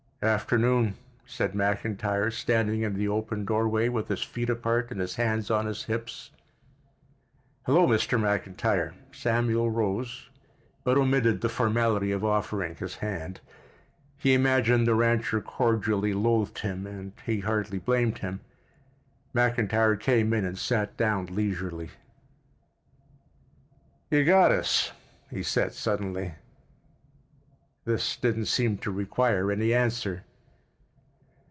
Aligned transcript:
"Afternoon," 0.23 0.93
said 1.25 1.53
McIntyre, 1.53 2.31
standing 2.31 2.83
in 2.83 2.93
the 2.93 3.07
open 3.07 3.43
doorway, 3.43 3.89
with 3.89 4.07
his 4.07 4.21
feet 4.21 4.51
apart 4.51 4.91
and 4.91 5.01
his 5.01 5.15
hands 5.15 5.49
on 5.49 5.65
his 5.65 5.85
hips. 5.85 6.29
"Hello, 7.65 7.87
Mr. 7.87 8.19
McIntyre." 8.19 8.93
Samuel 9.11 9.71
rose, 9.71 10.29
but 10.83 10.95
omitted 10.95 11.41
the 11.41 11.49
formality 11.49 12.11
of 12.11 12.23
offering 12.23 12.75
his 12.75 12.97
hand. 12.97 13.39
He 14.15 14.35
imagined 14.35 14.85
the 14.85 14.93
rancher 14.93 15.41
cordially 15.41 16.13
loathed 16.13 16.59
him, 16.59 16.85
and 16.85 17.13
he 17.25 17.39
hardly 17.39 17.79
blamed 17.79 18.19
him. 18.19 18.41
McIntyre 19.33 19.99
came 19.99 20.33
in 20.33 20.45
and 20.45 20.55
sat 20.59 20.95
down 20.97 21.33
leisurely. 21.35 21.89
"You 24.11 24.23
got 24.23 24.51
us," 24.51 24.91
he 25.31 25.41
said 25.41 25.73
suddenly. 25.73 26.35
This 27.83 28.15
didn't 28.15 28.45
seem 28.45 28.77
to 28.77 28.91
require 28.91 29.51
any 29.51 29.73
answer. 29.73 30.23